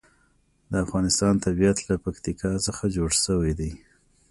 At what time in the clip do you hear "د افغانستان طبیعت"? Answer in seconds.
0.71-1.77